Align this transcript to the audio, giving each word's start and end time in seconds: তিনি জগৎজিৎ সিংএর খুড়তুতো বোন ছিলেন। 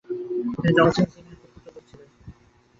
তিনি 0.53 0.73
জগৎজিৎ 0.77 1.07
সিংএর 1.13 1.37
খুড়তুতো 1.41 1.69
বোন 1.73 1.83
ছিলেন। 1.89 2.09